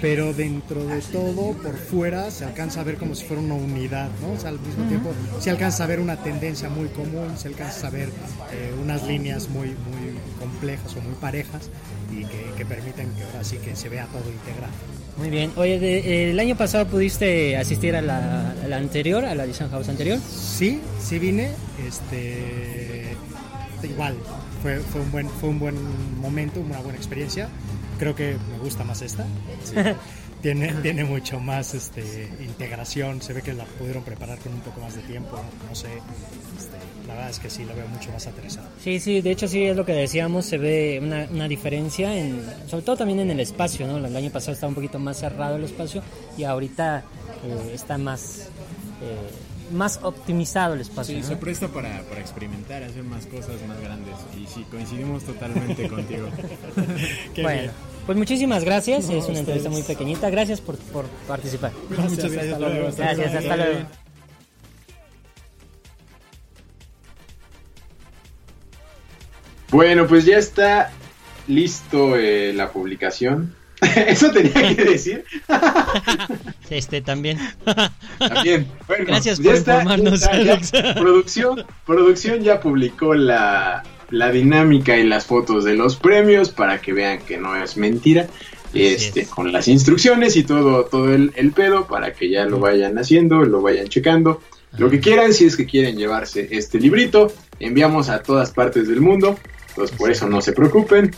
[0.00, 4.10] pero dentro de todo, por fuera, se alcanza a ver como si fuera una unidad,
[4.20, 4.32] ¿no?
[4.32, 7.86] O sea, al mismo tiempo, se alcanza a ver una tendencia muy común, se alcanza
[7.86, 11.70] a ver eh, unas líneas muy, muy complejas o muy parejas
[12.10, 14.72] y que, que permiten que ahora sí que se vea todo integrado.
[15.18, 15.52] Muy bien.
[15.56, 19.70] Oye, de- el año pasado pudiste asistir a la, a la anterior, a la Design
[19.70, 20.18] House anterior.
[20.30, 21.50] Sí, sí vine.
[21.86, 23.14] Este,
[23.82, 24.16] igual,
[24.62, 25.74] fue, fue, un buen, fue un buen
[26.20, 27.48] momento, una buena experiencia.
[27.98, 29.26] Creo que me gusta más esta.
[30.42, 33.22] tiene, tiene mucho más este, integración.
[33.22, 35.40] Se ve que la pudieron preparar con un poco más de tiempo.
[35.68, 35.88] No sé.
[36.58, 36.76] Este,
[37.06, 38.68] la verdad es que sí, lo veo mucho más aterrizado.
[38.82, 42.44] Sí, sí, de hecho sí es lo que decíamos, se ve una, una diferencia, en,
[42.66, 44.04] sobre todo también en el espacio, ¿no?
[44.04, 46.02] El año pasado estaba un poquito más cerrado el espacio
[46.36, 47.04] y ahorita
[47.44, 48.48] eh, está más,
[49.02, 49.30] eh,
[49.72, 51.14] más optimizado el espacio.
[51.14, 51.26] Sí, ¿no?
[51.26, 54.14] se presta para, para experimentar, hacer más cosas más grandes.
[54.36, 56.28] Y sí, coincidimos totalmente contigo.
[57.42, 57.70] Bueno, bien.
[58.06, 61.72] pues muchísimas gracias, No, es una entrevista muy pequeñita, gracias por, por participar.
[61.88, 62.88] Gracias, Muchas gracias, hasta luego.
[62.88, 63.80] hasta Gracias, hasta luego.
[69.70, 70.92] Bueno, pues ya está
[71.48, 73.54] listo eh, la publicación.
[74.06, 75.24] Eso tenía que decir.
[76.70, 77.38] Este también.
[78.18, 78.66] También.
[78.86, 80.52] Bueno, Gracias por informarnos, ya está, ya.
[80.52, 80.72] Alex.
[81.00, 86.92] Producción, producción ya publicó la, la dinámica y las fotos de los premios para que
[86.92, 88.28] vean que no es mentira.
[88.74, 89.28] Este, es.
[89.28, 93.42] con las instrucciones y todo, todo el, el pedo para que ya lo vayan haciendo,
[93.44, 94.40] lo vayan checando.
[94.78, 97.30] Lo que quieran, si es que quieren llevarse este librito,
[97.60, 99.38] enviamos a todas partes del mundo.
[99.74, 101.10] Pues por eso no se preocupen.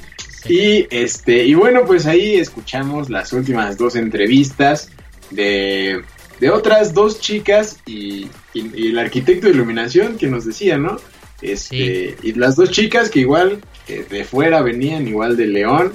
[0.48, 4.90] Y este, y bueno, pues ahí escuchamos las últimas dos entrevistas
[5.30, 6.02] de,
[6.40, 10.96] de otras dos chicas y, y- y el arquitecto de iluminación que nos decía, ¿no?
[11.42, 15.92] Este, y las dos chicas que igual eh, de fuera venían, igual de León.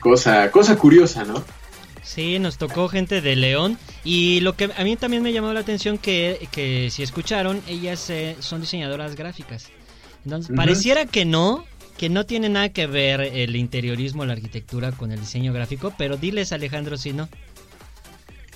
[0.00, 1.44] Cosa, cosa curiosa, ¿no?
[2.04, 5.60] Sí, nos tocó gente de León y lo que a mí también me llamó la
[5.60, 9.70] atención que, que si escucharon, ellas eh, son diseñadoras gráficas.
[10.24, 11.64] Entonces, pareciera que no,
[11.98, 16.16] que no tiene nada que ver el interiorismo, la arquitectura con el diseño gráfico, pero
[16.16, 17.28] diles Alejandro si no.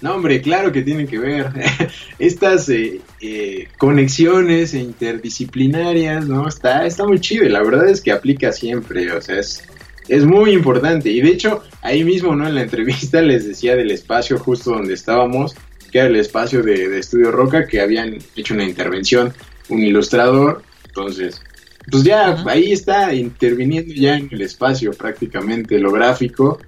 [0.00, 1.52] No, hombre, claro que tienen que ver.
[2.18, 6.48] Estas eh, eh, conexiones interdisciplinarias, ¿no?
[6.48, 9.64] Está, está muy chido la verdad es que aplica siempre, o sea, es,
[10.08, 11.10] es muy importante.
[11.10, 12.46] Y de hecho, ahí mismo, ¿no?
[12.46, 15.54] En la entrevista les decía del espacio justo donde estábamos,
[15.90, 19.32] que era el espacio de, de Estudio Roca, que habían hecho una intervención,
[19.68, 21.42] un ilustrador, entonces...
[21.90, 26.58] Pues ya ahí está interviniendo ya en el espacio prácticamente lo gráfico.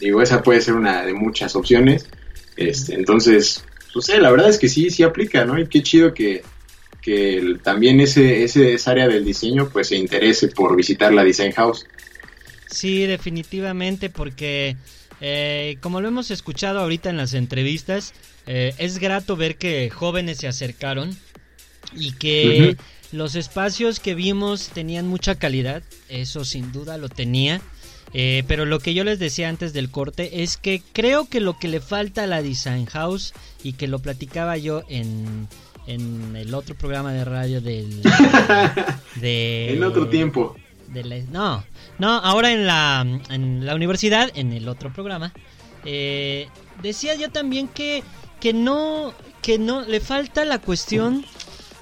[0.00, 2.06] Digo, esa puede ser una de muchas opciones.
[2.56, 5.58] Este, entonces, pues eh, la verdad es que sí, sí aplica, ¿no?
[5.58, 6.42] Y qué chido que,
[7.00, 11.24] que el- también ese, ese, esa área del diseño pues se interese por visitar la
[11.24, 11.86] Design House.
[12.66, 14.76] Sí, definitivamente, porque
[15.20, 18.14] eh, como lo hemos escuchado ahorita en las entrevistas,
[18.46, 21.16] eh, es grato ver que jóvenes se acercaron
[21.92, 22.76] y que
[23.16, 27.60] los espacios que vimos tenían mucha calidad, eso sin duda lo tenía.
[28.14, 31.58] Eh, pero lo que yo les decía antes del corte es que creo que lo
[31.58, 35.48] que le falta a la Design House y que lo platicaba yo en,
[35.88, 38.02] en el otro programa de radio del...
[39.16, 40.56] de- En otro tiempo.
[40.88, 41.64] de la- no,
[41.98, 45.32] no, ahora en la, en la universidad, en el otro programa,
[45.84, 46.48] eh,
[46.82, 48.02] decía yo también que,
[48.40, 49.12] que no,
[49.42, 51.24] que no, le falta la cuestión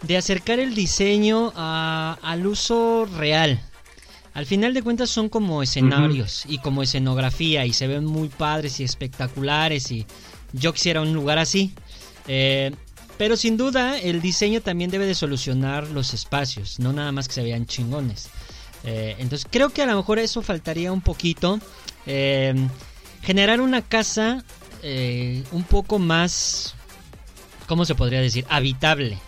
[0.07, 3.61] de acercar el diseño a- al uso real.
[4.35, 8.81] Al final de cuentas son como escenarios y como escenografía y se ven muy padres
[8.81, 10.07] y espectaculares y
[10.53, 11.73] yo quisiera un lugar así.
[12.27, 12.73] Eh,
[13.17, 17.35] pero sin duda el diseño también debe de solucionar los espacios, no nada más que
[17.35, 18.29] se vean chingones.
[18.83, 21.61] Eh, entonces creo que a lo mejor eso faltaría un poquito.
[22.07, 22.55] Eh,
[23.23, 24.45] generar una casa
[25.53, 26.75] un poco más,
[27.67, 28.45] ¿cómo se podría decir?
[28.51, 29.19] Habitable.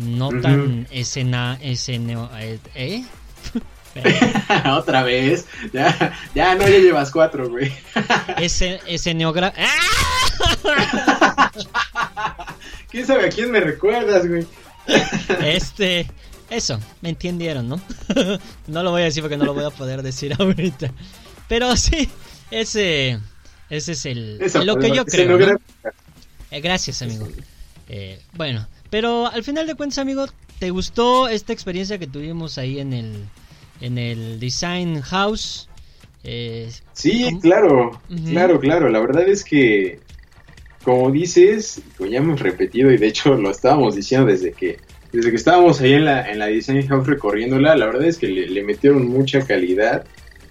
[0.00, 0.40] No Ujú.
[0.40, 3.04] tan escena, esceneo, eh, ¿eh?
[4.70, 5.46] Otra vez.
[5.72, 7.72] Ya, ya no, ya llevas cuatro, güey.
[8.38, 11.50] Ese, esceneogra- ¡Ah!
[12.90, 14.46] ¿Quién sabe a quién me recuerdas, güey?
[15.44, 16.10] Este,
[16.48, 17.80] eso, me entendieron, ¿no?
[18.66, 20.90] no lo voy a decir porque no lo voy a poder decir ahorita.
[21.48, 22.08] Pero sí,
[22.50, 23.18] ese,
[23.68, 25.58] ese es el, lo que yo creo.
[26.50, 27.28] Eh, gracias, amigo.
[27.88, 30.26] Eh, bueno, pero al final de cuentas, amigo,
[30.58, 33.12] ¿te gustó esta experiencia que tuvimos ahí en el,
[33.80, 35.68] en el Design House?
[36.24, 37.40] Eh, Sí, ¿cómo?
[37.40, 38.88] claro, claro, claro.
[38.90, 40.00] La verdad es que,
[40.84, 44.78] como dices, como ya hemos repetido y de hecho lo estábamos diciendo desde que
[45.12, 48.28] desde que estábamos ahí en la, en la Design House recorriéndola, la verdad es que
[48.28, 50.04] le, le metieron mucha calidad.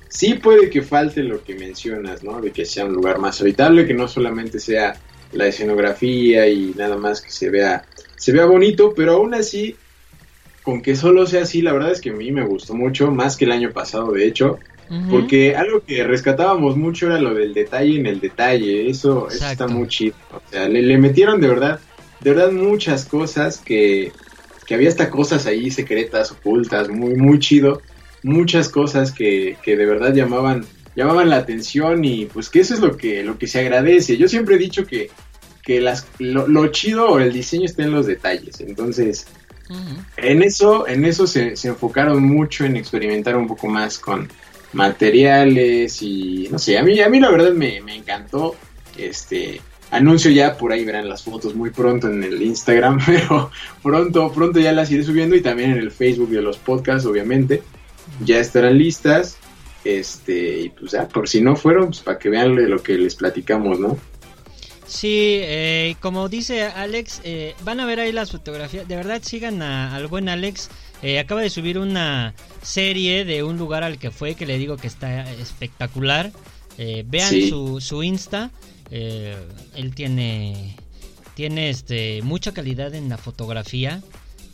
[0.10, 2.42] Sí puede que falte lo que mencionas, ¿no?
[2.42, 5.00] De que sea un lugar más habitable, que no solamente sea
[5.32, 7.86] la escenografía y nada más que se vea,
[8.20, 9.76] se vea bonito, pero aún así,
[10.62, 13.38] con que solo sea así, la verdad es que a mí me gustó mucho, más
[13.38, 14.60] que el año pasado, de hecho.
[15.12, 18.90] Porque algo que rescatábamos mucho era lo del detalle en el detalle.
[18.90, 20.16] Eso, eso está muy chido.
[20.32, 21.80] O sea, le, le metieron de verdad,
[22.22, 24.12] de verdad muchas cosas que,
[24.66, 27.84] que había hasta cosas ahí secretas, ocultas, muy, muy chido.
[28.24, 30.66] Muchas cosas que, que de verdad llamaban
[30.96, 34.18] llamaban la atención y pues que eso es lo que, lo que se agradece.
[34.18, 35.12] Yo siempre he dicho que,
[35.70, 38.60] que las, lo, lo chido o el diseño está en los detalles.
[38.60, 39.28] Entonces,
[40.18, 44.28] en eso, en eso se, se enfocaron mucho en experimentar un poco más con
[44.74, 48.56] materiales y no sé, a mí, a mí la verdad me, me encantó.
[48.98, 49.62] Este
[49.92, 53.52] anuncio ya por ahí verán las fotos muy pronto en el Instagram, pero
[53.84, 57.62] pronto, pronto ya las iré subiendo y también en el Facebook de los podcasts, obviamente.
[58.26, 59.38] Ya estarán listas.
[59.84, 63.14] Este, y pues ya, por si no fueron, pues para que vean lo que les
[63.14, 64.00] platicamos, ¿no?
[64.90, 68.88] Sí, eh, como dice Alex, eh, van a ver ahí las fotografías.
[68.88, 70.70] De verdad, sigan a- al buen Alex.
[71.04, 72.34] Eh, acaba de subir una
[72.64, 76.32] serie de un lugar al que fue, que le digo que está espectacular.
[76.80, 77.50] Eh, vean Sí.
[77.50, 78.50] su, su Insta.
[78.90, 79.38] Eh,
[79.76, 80.76] él tiene,
[81.36, 84.02] tiene este, mucha calidad en la fotografía.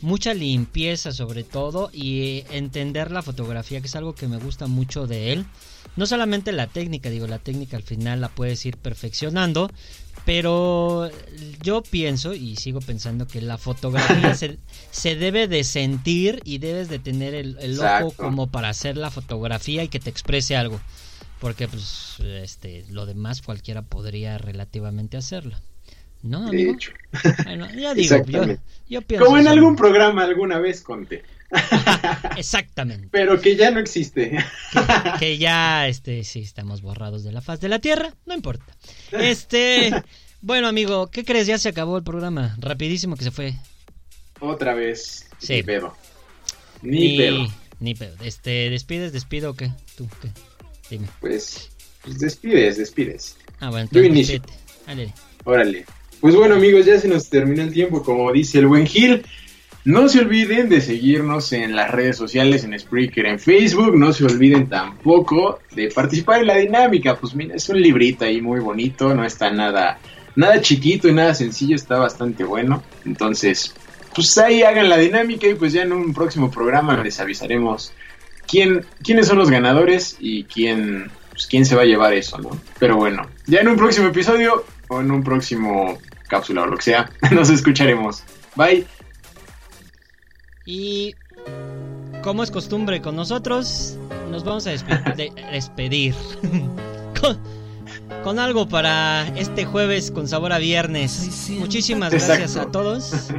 [0.02, 5.06] Mucha limpieza sobre todo y entender la fotografía, que es algo que me gusta mucho
[5.06, 5.46] de él.
[5.96, 9.70] No solamente la técnica, digo, la técnica al final la puedes ir perfeccionando,
[10.26, 11.08] pero
[11.62, 14.58] yo pienso y sigo pensando que la fotografía se,
[14.90, 19.10] se debe de sentir y debes de tener el, el ojo como para hacer la
[19.10, 20.80] fotografía y que te exprese algo.
[21.38, 25.56] Porque pues este lo demás cualquiera podría relativamente hacerlo.
[26.22, 26.72] ¿No, De amigo?
[26.72, 26.92] hecho.
[27.44, 28.44] Bueno, ya digo, yo,
[28.88, 31.22] yo pienso Como en algún programa alguna vez conté,
[32.36, 33.08] Exactamente.
[33.10, 34.36] pero que ya no existe.
[35.18, 38.76] que ya este sí estamos borrados de la faz de la tierra, no importa.
[39.12, 39.90] Este,
[40.40, 41.46] bueno, amigo, ¿qué crees?
[41.46, 43.54] Ya se acabó el programa, rapidísimo que se fue.
[44.40, 45.28] Otra vez.
[45.38, 45.54] Sí.
[45.54, 45.96] Ni pedo.
[46.82, 47.46] Ni, pedo.
[47.80, 48.16] Ni pedo.
[48.22, 49.70] Este, ¿despides, despido o qué?
[49.96, 50.28] ¿Tú qué?
[50.90, 51.08] Dime.
[51.20, 51.70] Pues,
[52.02, 53.36] pues despides, despides.
[53.60, 54.42] Ah, bueno, Yo inicio.
[55.44, 55.84] Órale.
[56.20, 59.24] Pues bueno amigos, ya se nos terminó el tiempo, como dice el buen Gil.
[59.86, 63.96] No se olviden de seguirnos en las redes sociales, en Spreaker, en Facebook.
[63.96, 67.14] No se olviden tampoco de participar en la dinámica.
[67.14, 70.00] Pues mira, es un librito ahí muy bonito, no está nada,
[70.34, 72.82] nada chiquito y nada sencillo, está bastante bueno.
[73.04, 73.76] Entonces,
[74.12, 77.92] pues ahí hagan la dinámica y pues ya en un próximo programa les avisaremos
[78.48, 82.60] quién, quiénes son los ganadores y quién, pues, quién se va a llevar eso, ¿no?
[82.80, 86.82] Pero bueno, ya en un próximo episodio o en un próximo cápsula o lo que
[86.82, 88.24] sea, nos escucharemos.
[88.56, 88.84] Bye.
[90.66, 91.14] Y
[92.22, 93.96] como es costumbre con nosotros,
[94.30, 96.14] nos vamos a despe- de- despedir
[97.20, 97.38] con,
[98.24, 101.48] con algo para este jueves con sabor a viernes.
[101.58, 103.12] Muchísimas gracias a todos.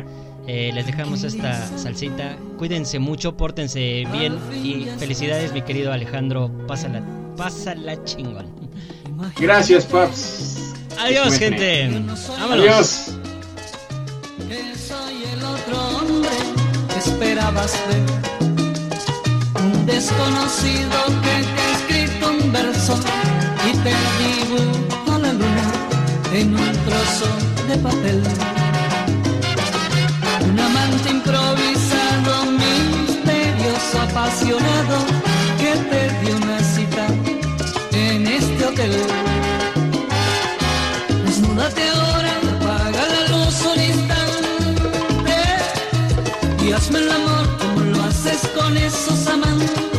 [0.49, 2.37] Eh, les dejamos esta salsita.
[2.57, 6.49] Cuídense mucho, pórtense bien y felicidades, mi querido Alejandro.
[6.69, 7.01] Pásala,
[7.35, 8.45] pásala chingón.
[9.37, 10.73] Gracias, Paps.
[11.01, 11.89] Adiós, gente.
[11.89, 12.29] Vámonos.
[12.39, 13.16] Adiós.
[17.19, 18.03] Esperabas ver.
[19.63, 22.93] Un desconocido que te ha escrito un verso
[23.67, 25.67] y te dibuja la luna
[26.33, 27.29] en un trozo
[27.67, 28.21] de papel.
[30.47, 34.97] Un amante improvisado, misterioso, apasionado,
[35.61, 37.07] que te dio una cita
[37.93, 38.95] en este hotel.
[41.25, 44.17] Desnúdate ahora, apaga la luz un instante
[46.63, 47.06] y hazme
[48.67, 49.96] con esos amantes.